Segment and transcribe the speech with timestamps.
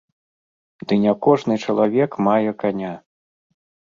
[0.85, 2.93] Ды не кожны чалавек мае каня.